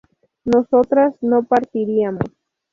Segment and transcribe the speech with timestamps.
[0.45, 2.25] nosotras no partiríamos